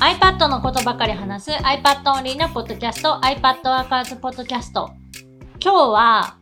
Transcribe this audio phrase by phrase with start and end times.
[0.00, 4.92] iPad のことばかり話す iPad オンリーなポッドキャスト iPad Workers ポッドキャスト
[5.60, 6.36] 今日は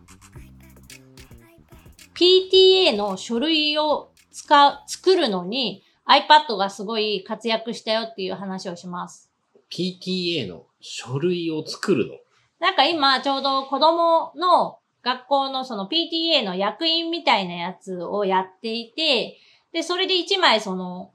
[2.15, 9.31] PTA の書類を使う、作るのに iPad がすごい活躍したよっていう話をします。
[9.73, 12.13] PTA の書類を作るの？
[12.61, 19.39] なんか今ちょうど子供の学校のその PTA の役員みたいなやつをやっていて、
[19.73, 21.13] で、それで一枚その、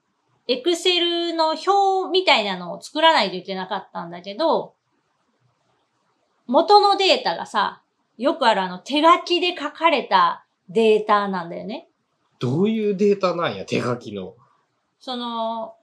[0.51, 4.73] エクセルの表みたいなのを作らないといけなかったんだけど、
[6.45, 7.81] 元のデータがさ、
[8.17, 11.87] よくあるあの手書きで書かれたデータなんだよね。
[12.39, 14.33] どういうデータなんや、手書きの。
[14.99, 15.75] その、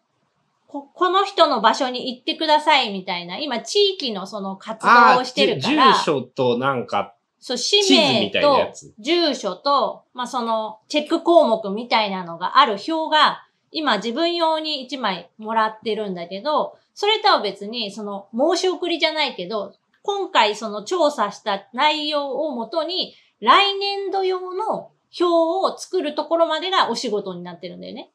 [0.66, 28.10] こ、この人の場所に行ってくださいみたいな、今地域のその活動をしてるから、住所となんか、そう、氏名とつ住所と、まあ、その、チェック項目みたいなのがある表が、今自分用に1枚もらってるんだけど、それとは別に、その、申し送りじゃないけど、今回その調査した内容をもとに、来年度用の表を作るところまでがお仕事になってるんだよね。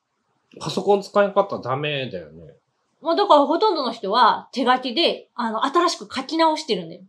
[0.59, 2.53] パソコン使い方ダメだよね。
[3.01, 7.01] もうだからほとんどの人は手書きで、あの、新しく書き直してるんだよ。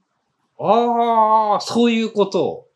[0.59, 2.67] ああ、そういうこと。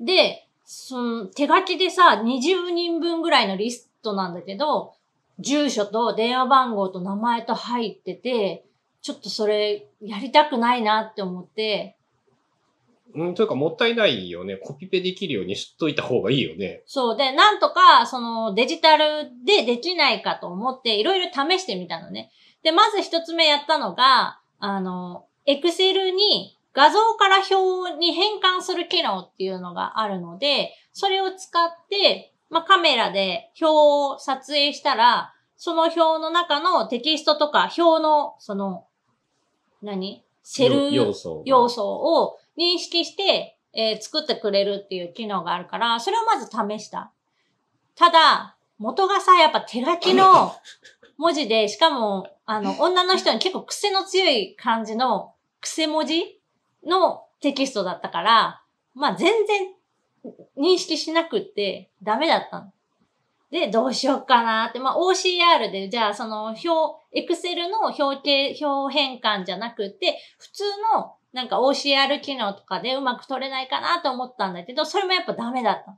[0.00, 4.94] で、その手書きでさ、20人分ぐらいのリストなんだけど、
[5.38, 8.64] 住所と電話番号と名前と入ってて、
[9.02, 11.96] ちょっとそれやりたくないなって思って、
[13.14, 14.56] うん、というかもったいないよね。
[14.56, 16.82] コピペできるようにしといた方がいいよね。
[16.86, 22.30] そうで、なんとかそのデジタルでできないかと思っていろいろ試してみたのね。
[22.62, 38.86] で、まず一つ目やったのが、あの、エクセルに画像から表に変換する機能っていうのがあるので、それを使って、まあ、カメラで表を撮影したら、その表の中のテキストとか表の、その、
[39.82, 40.22] 何？
[40.42, 40.92] セル。
[41.44, 47.12] 要素を認識して、えー作ってくれるっていう機能があるから、それをまず試した。
[47.94, 50.54] ただ、元がさ、やっぱ手書きの
[51.18, 56.40] 文字で、しかも、あの、女の人に結構癖の強い感じの癖文字
[56.84, 58.62] のテキストだったから、
[58.94, 59.74] まあ全然
[60.56, 62.72] 認識しなくってダメだったの。
[63.50, 66.68] で、どうしようかなって、まあ OCR で、じゃあその表、
[67.14, 75.96] Excel の表形、表変換じゃなくって、普通のなんか OCR 機能とかでうまく取れないかなと思ったんだけど、それもやっぱダメだった。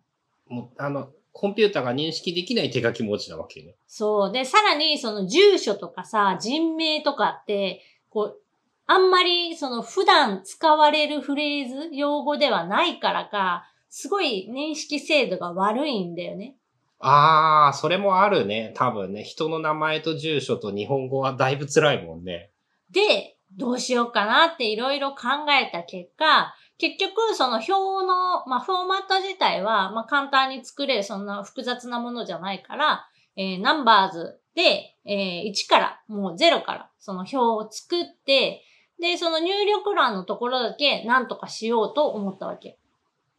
[0.53, 3.77] もう、あの、コンピューターが認識できない手書き文字なわけね。
[3.87, 4.33] そう。
[4.33, 8.41] で、さらにその住所とかさ、人名とかって、こう、
[8.87, 16.57] あんまりその普段使われるフレーズ、用語ではないからか、すごい認識精度が悪いんだよね。
[17.01, 18.73] ああ、それもあるね。
[18.75, 19.23] 多分ね。
[19.23, 22.51] 人の名前と住所と日本語はだいぶ辛いもんね。
[22.91, 38.65] で、どうしようかなっていろいろ考えた結果、結局その表の、まあ、フォーマット自体は、まあ、簡単に作れる、そんな複雑なものじゃないから、えー、ナンバーズで、えー、1から、もう0から、その表を作って、
[39.01, 42.79] で、その入力欄のところだけ何とかしようと思ったわけ。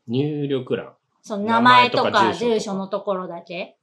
[0.09, 0.93] 入力欄。
[1.21, 3.77] その名前とか住所のところだけ。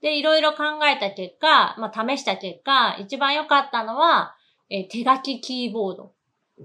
[0.00, 4.36] で、いろいろ考えた結果、まあ、試した結果、一番良かったのは、
[4.68, 6.12] えー手書きキーボード。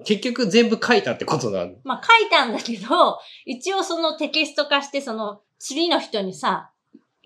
[0.05, 1.73] 結局全部書いたってことなの。
[1.83, 6.71] まあ、書いたんだけど、一応そのテキスト化して、その次の人にさ、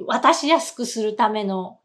[0.05, 1.79] 渡しやすくするための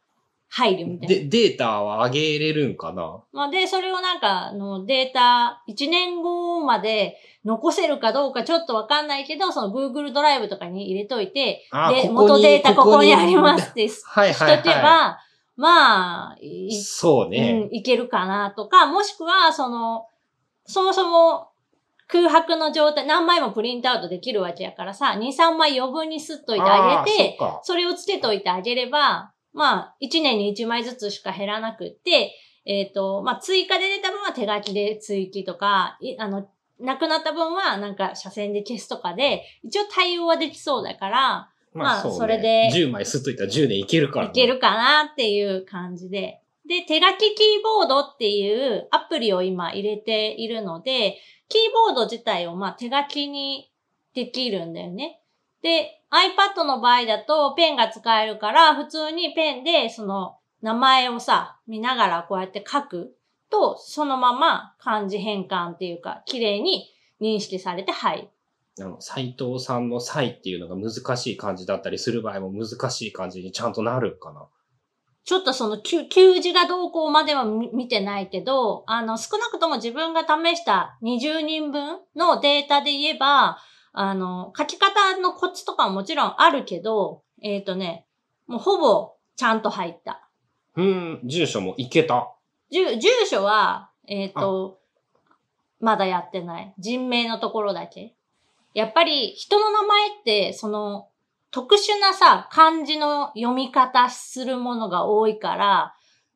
[0.48, 1.14] 配慮みたいな。
[1.14, 3.22] で、データは上げれるんかな？
[3.32, 15.18] まあ、で、それをなんか、あの、データ、1年後まで残せるかどうかちょっとわかんないけど、その Google ドライブとかに入れといて、で、あここに元データここにありまこすって、 しはいはいとけば、は
[15.56, 16.36] まあ。
[16.70, 17.68] そうね。
[17.70, 20.06] うん、いけるかなとか、もしくは、その、
[20.64, 21.48] そもそも
[22.06, 32.34] 空白の状態、何枚もプリントアウトできるわけやからさ、2、3枚余分にすっといてあげて、それをつけといてあげれば、まあ、1年に1枚ずつしか減らなくって、
[32.64, 46.40] えっ、と、まあ、追加で出た分は手書きで追記とか、いあの、なくなった分はなんか斜線で消すとかで、一応対応はできそうだから、まあそれで10枚吸っといたら10年いけるから、いけるかなっていう感じで。
[46.66, 51.18] で、手書きキーボードっていうアプリを今入れているので、
[51.48, 53.72] キーボード自体をまあ手書きに
[54.14, 55.20] できるんだよね。
[55.62, 63.14] で、iPad の場合だとペンが使えるから、普通にペンでその名前をさ、見ながらこうやって書く
[63.50, 66.88] と、そのまま漢字変換っていうか、綺麗に
[67.20, 68.28] 認識されて入る。
[68.80, 74.46] あの、斎藤さんの際っていうのが難しい漢字だったりする場合も難しい漢字にちゃんとなるんかな？
[75.24, 83.58] ちょっとその給給字がどうこうまでは見見てないけど、あの、少なくとも自分が試した20人分のデータで言えば、
[84.00, 88.06] あの、書き方のコツとかはもちろんあるけど、えっ、とね、
[88.46, 90.28] もうほぼちゃんと入った。
[90.76, 92.32] うん、住所もいけた。
[92.70, 94.78] 住住所は、えっ、と、
[95.80, 96.72] まだやってない。
[96.78, 98.14] 人名のところだけ。
[98.72, 101.08] やっぱり人の名前って、その、
[101.50, 105.94] 特殊なさ、漢字の読み方するものが多いから、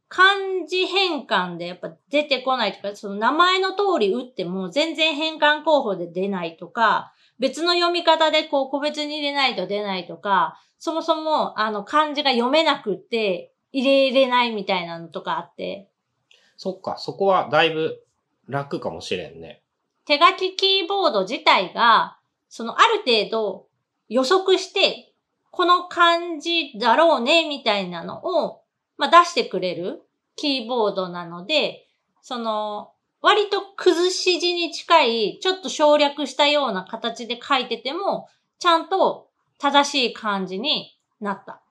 [0.08, 7.12] 漢字変換でやっぱ出てこないとか、その名前の通り打っても全然変換候補で出ないとか、
[7.42, 15.90] 別の読み方でこう個別に入れないと出ないとか、そもそもあの漢字が読めなくって入れれないみたいなのとかあって、
[16.56, 17.98] そっか、そこはだいぶ
[18.46, 19.60] 楽かもしれんね。
[20.06, 22.16] 手書きキーボード自体が、
[22.48, 23.66] そのある程度
[24.08, 25.12] 予測して、
[25.50, 28.62] この漢字だろうね、みたいなのを、
[28.98, 30.02] まあ、出してくれる
[30.36, 31.88] キーボードなので、
[32.20, 32.92] その、
[33.22, 38.28] 割と崩し字に近い、ちょっと省略したような形で書いてても、
[38.58, 39.28] ちゃんと
[39.58, 41.62] 正しい漢字になった。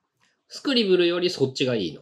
[0.47, 2.01] スクリブルよりそっちがいいの？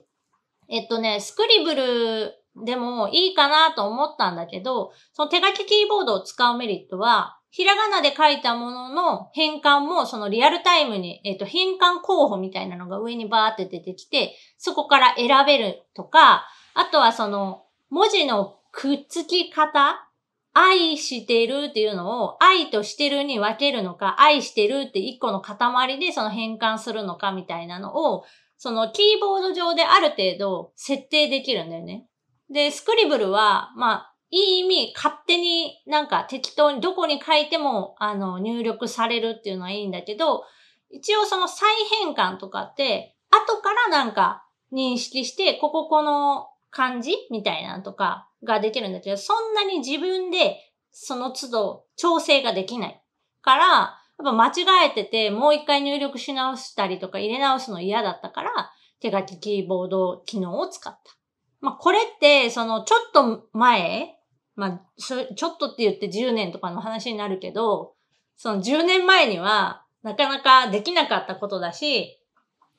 [0.69, 20.05] えっとね、スクリブルでもいいかなと思ったんだけど、その手書きキーボードを使うメリットは、ひらがなで書いたものの変換もそのリアルタイムに、えっと、変換候補みたいなのが上にバーって出てきて、そこから選べるとか、あとはその文字のくっつき方？
[20.51, 28.25] 愛してるっていうのを愛としてるに分けるのか、愛してるって一個の塊でその変換するのかみたいなのを、
[28.57, 32.07] そのキーボード上である程度設定できるんだよね。
[32.51, 40.43] で、スクリブルは、まあ、いい意味、勝手になんか適当にどこに書いても、あの、入力されるっていうのはいいんだけど、
[40.89, 41.69] 一応その再
[42.03, 44.43] 変換とかって、後からなんか
[44.73, 50.57] 認識して、こここの漢字みたいなとかができるんだけど、そんなに自分で
[50.91, 53.01] その都度調整ができない。
[53.41, 54.51] から、やっぱ間違
[54.87, 58.51] えてて、もう一回入力し直したりとか入れ直すの嫌だったから、
[58.99, 61.13] 手書きキーボード機能を使った。
[61.61, 64.17] まあ、これって、その、ちょっと前、
[64.55, 67.93] まあ、ちょっとって言って10年とかの話になるけど、
[68.35, 72.21] その10年前には、なかなかできなかったことだし、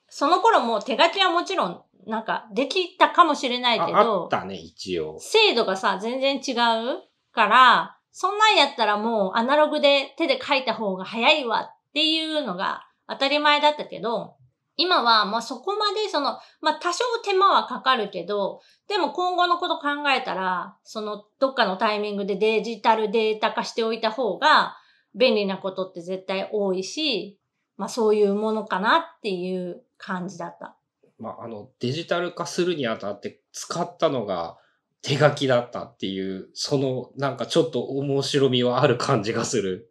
[0.08, 5.16] その頃も手書きはもちろん、なんか、できたかもしれないけああどっ、たね、一応。
[5.18, 7.02] 精度がさ、全然違う
[7.32, 14.34] から、そんなんやったらもうアナログで手で書いた方が早いわっていうのが当たり前だったけど、
[14.76, 24.76] 今はまあそこまでその、まあ多少手間はかかるけど、でも今後のこと考えたら、そのどっかのタイミングでデジタルデータ化しておいた方が
[25.14, 27.38] 便利なことって絶対多いし、
[27.76, 30.76] まあそういうものかなっていう感じだった。
[31.20, 34.56] まあ、あの、デジタル化するにあたって使ったのが
[35.02, 39.90] 手書きだったっていう、その、なんかちょっと面白みはある感じがする。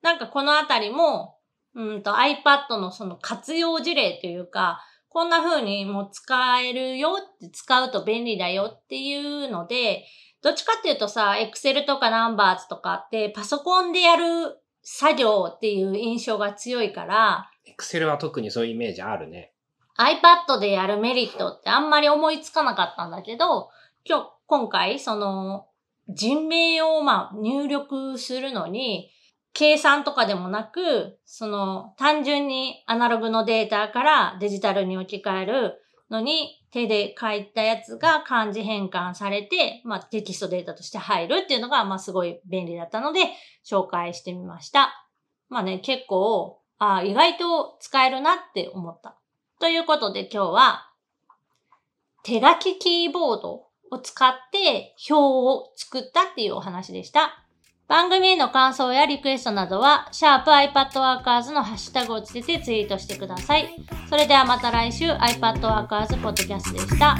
[0.00, 1.38] なんかこのあたりも、
[1.74, 10.04] うんと iPad のその活用事例というか、こんな風にもう使えるよって使うと便利だよっていうので、
[10.42, 19.51] どっちかっていうとさ、Excel とか Numbers とかってパソコンでやる作業っていう印象が強いから、Excel は特にそういうイメージあるね。
[20.02, 23.70] iPad でやるメリットってあんまり思いつかなかったんだけど、
[24.04, 25.66] 今日、今回、その、
[26.08, 29.10] 人名をまあ入力するのに、
[29.54, 43.20] 計算とかでもなく、その、単純にアナログのデータからデジタルに置き換えるのに、手で書いたやつが漢字変換されて、まあテキストデータとして入るっていうのが、まあすごい便利だったので、
[43.64, 45.06] 紹介してみました。
[45.48, 49.21] まあね、結構、あ意外と使えるなって思った。
[49.62, 50.90] ということで今日は、
[52.24, 57.44] 手書きキーボードを使って表を作ったっていうお話でした。
[57.86, 63.68] 番組への感想やリクエストなどは、シャープ i p a d w o r k e r s のハッシュタグをつけてツイートしてください。
[64.10, 65.86] それではまた来週 iPadWorkers
[66.20, 67.16] Podcast でした。